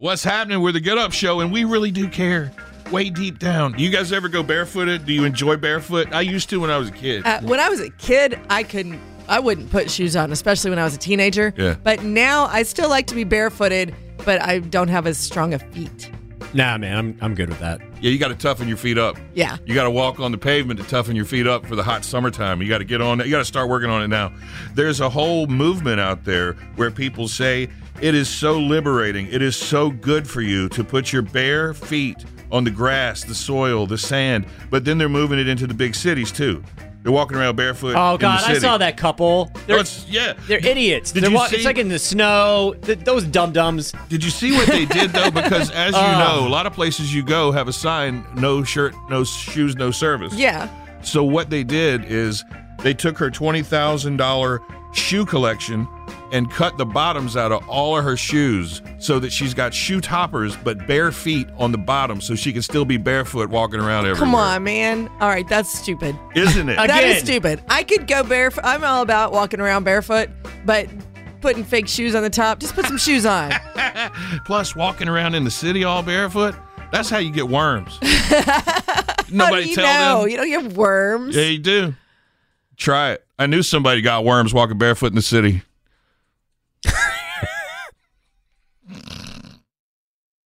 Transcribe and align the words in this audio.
What's 0.00 0.22
happening? 0.22 0.60
We're 0.60 0.70
the 0.70 0.78
Get 0.78 0.96
Up 0.96 1.10
Show, 1.10 1.40
and 1.40 1.50
we 1.50 1.64
really 1.64 1.90
do 1.90 2.06
care. 2.06 2.52
Way 2.92 3.10
deep 3.10 3.40
down. 3.40 3.72
Do 3.72 3.82
you 3.82 3.90
guys 3.90 4.12
ever 4.12 4.28
go 4.28 4.44
barefooted? 4.44 5.04
Do 5.04 5.12
you 5.12 5.24
enjoy 5.24 5.56
barefoot? 5.56 6.12
I 6.12 6.20
used 6.20 6.48
to 6.50 6.60
when 6.60 6.70
I 6.70 6.78
was 6.78 6.90
a 6.90 6.92
kid. 6.92 7.26
Uh, 7.26 7.40
when 7.40 7.58
I 7.58 7.68
was 7.68 7.80
a 7.80 7.90
kid, 7.90 8.38
I 8.48 8.62
couldn't. 8.62 9.00
I 9.26 9.40
wouldn't 9.40 9.72
put 9.72 9.90
shoes 9.90 10.14
on, 10.14 10.30
especially 10.30 10.70
when 10.70 10.78
I 10.78 10.84
was 10.84 10.94
a 10.94 10.98
teenager. 10.98 11.52
Yeah. 11.56 11.74
But 11.82 12.04
now 12.04 12.44
I 12.44 12.62
still 12.62 12.88
like 12.88 13.08
to 13.08 13.16
be 13.16 13.24
barefooted, 13.24 13.92
but 14.24 14.40
I 14.40 14.60
don't 14.60 14.86
have 14.86 15.08
as 15.08 15.18
strong 15.18 15.52
of 15.52 15.62
feet. 15.72 16.12
Nah, 16.54 16.78
man, 16.78 16.96
I'm 16.96 17.18
I'm 17.20 17.34
good 17.34 17.48
with 17.48 17.60
that. 17.60 17.80
Yeah, 18.00 18.10
you 18.10 18.18
got 18.18 18.28
to 18.28 18.34
toughen 18.34 18.68
your 18.68 18.76
feet 18.76 18.96
up. 18.96 19.16
Yeah. 19.34 19.58
You 19.66 19.74
got 19.74 19.84
to 19.84 19.90
walk 19.90 20.18
on 20.18 20.32
the 20.32 20.38
pavement 20.38 20.80
to 20.80 20.86
toughen 20.86 21.14
your 21.14 21.24
feet 21.24 21.46
up 21.46 21.66
for 21.66 21.76
the 21.76 21.82
hot 21.82 22.04
summertime. 22.04 22.62
You 22.62 22.68
got 22.68 22.78
to 22.78 22.84
get 22.84 23.02
on 23.02 23.20
it. 23.20 23.26
You 23.26 23.32
got 23.32 23.38
to 23.38 23.44
start 23.44 23.68
working 23.68 23.90
on 23.90 24.02
it 24.02 24.08
now. 24.08 24.32
There's 24.74 25.00
a 25.00 25.10
whole 25.10 25.46
movement 25.46 26.00
out 26.00 26.24
there 26.24 26.54
where 26.76 26.90
people 26.90 27.28
say 27.28 27.68
it 28.00 28.14
is 28.14 28.28
so 28.28 28.58
liberating. 28.58 29.26
It 29.26 29.42
is 29.42 29.56
so 29.56 29.90
good 29.90 30.28
for 30.28 30.40
you 30.40 30.68
to 30.70 30.84
put 30.84 31.12
your 31.12 31.22
bare 31.22 31.74
feet 31.74 32.24
on 32.50 32.64
the 32.64 32.70
grass, 32.70 33.24
the 33.24 33.34
soil, 33.34 33.86
the 33.86 33.98
sand, 33.98 34.46
but 34.70 34.84
then 34.84 34.96
they're 34.96 35.08
moving 35.08 35.38
it 35.38 35.48
into 35.48 35.66
the 35.66 35.74
big 35.74 35.94
cities 35.94 36.32
too. 36.32 36.62
They're 37.08 37.14
walking 37.14 37.38
around 37.38 37.56
barefoot. 37.56 37.94
Oh 37.96 38.16
in 38.16 38.20
God, 38.20 38.40
the 38.44 38.50
I 38.50 38.58
saw 38.58 38.76
that 38.76 38.98
couple. 38.98 39.50
They're, 39.66 39.78
oh, 39.78 39.80
it's, 39.80 40.06
yeah. 40.10 40.34
they're 40.46 40.58
idiots. 40.58 41.10
Did 41.10 41.22
They're 41.22 41.30
you 41.30 41.36
wa- 41.36 41.46
see- 41.46 41.56
It's 41.56 41.64
like 41.64 41.78
in 41.78 41.88
the 41.88 41.98
snow. 41.98 42.74
Th- 42.82 42.98
those 42.98 43.24
dum 43.24 43.50
dums. 43.52 43.94
Did 44.10 44.22
you 44.22 44.28
see 44.28 44.52
what 44.52 44.66
they 44.66 44.84
did 44.84 45.12
though? 45.14 45.30
Because 45.30 45.70
as 45.70 45.94
you 45.94 46.00
Oh. 46.02 46.18
know, 46.42 46.46
a 46.46 46.50
lot 46.50 46.66
of 46.66 46.74
places 46.74 47.14
you 47.14 47.22
go 47.22 47.50
have 47.50 47.66
a 47.66 47.72
sign: 47.72 48.26
no 48.34 48.62
shirt, 48.62 48.94
no 49.08 49.24
shoes, 49.24 49.74
no 49.74 49.90
service. 49.90 50.34
Yeah. 50.34 50.68
So 51.00 51.24
what 51.24 51.48
they 51.48 51.64
did 51.64 52.04
is 52.04 52.44
they 52.82 52.92
took 52.92 53.16
her 53.16 53.30
twenty 53.30 53.62
thousand 53.62 54.18
dollar 54.18 54.60
shoe 54.92 55.24
collection 55.24 55.88
and 56.32 56.50
cut 56.50 56.76
the 56.76 56.84
bottoms 56.86 57.36
out 57.36 57.52
of 57.52 57.66
all 57.68 57.96
of 57.96 58.04
her 58.04 58.16
shoes 58.16 58.82
so 58.98 59.18
that 59.18 59.30
she's 59.32 59.54
got 59.54 59.72
shoe 59.72 60.00
toppers 60.00 60.56
but 60.56 60.86
bare 60.86 61.10
feet 61.12 61.48
on 61.56 61.72
the 61.72 61.78
bottom 61.78 62.20
so 62.20 62.34
she 62.34 62.52
can 62.52 62.62
still 62.62 62.84
be 62.84 62.96
barefoot 62.96 63.48
walking 63.50 63.80
around 63.80 64.00
everywhere. 64.06 64.18
Come 64.18 64.34
on, 64.34 64.62
man. 64.64 65.08
All 65.20 65.28
right, 65.28 65.46
that's 65.48 65.72
stupid. 65.72 66.16
Isn't 66.34 66.68
it? 66.68 66.76
That 66.88 67.04
is 67.04 67.22
stupid. 67.22 67.62
I 67.68 67.82
could 67.82 68.06
go 68.06 68.22
barefoot. 68.22 68.64
I'm 68.64 68.82
all 68.82 69.02
about 69.02 69.32
walking 69.32 69.60
around 69.60 69.84
barefoot, 69.84 70.30
but 70.64 70.88
putting 71.40 71.62
fake 71.64 71.86
shoes 71.88 72.14
on 72.14 72.22
the 72.22 72.30
top, 72.30 72.58
just 72.60 72.74
put 72.74 72.86
some 72.86 72.98
shoes 72.98 73.24
on. 73.26 73.52
Plus 74.46 74.74
walking 74.74 75.08
around 75.08 75.34
in 75.34 75.44
the 75.44 75.50
city 75.50 75.84
all 75.84 76.02
barefoot, 76.02 76.54
that's 76.90 77.10
how 77.10 77.18
you 77.18 77.30
get 77.30 77.48
worms. 77.48 77.98
How 78.02 79.14
Nobody 79.30 79.64
do 79.64 79.70
you 79.70 79.76
tell 79.76 80.16
know? 80.16 80.20
them. 80.22 80.30
You 80.30 80.36
don't 80.38 80.48
get 80.48 80.72
worms. 80.72 81.36
Yeah, 81.36 81.42
you 81.44 81.58
do. 81.58 81.94
Try 82.76 83.12
it. 83.12 83.26
I 83.38 83.46
knew 83.46 83.62
somebody 83.62 84.00
got 84.00 84.24
worms 84.24 84.54
walking 84.54 84.78
barefoot 84.78 85.08
in 85.08 85.14
the 85.14 85.22
city. 85.22 85.62